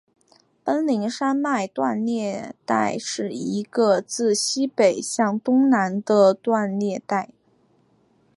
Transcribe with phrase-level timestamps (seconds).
[0.63, 7.29] 奔宁山脉断裂带是一个自西北向东南的断裂带。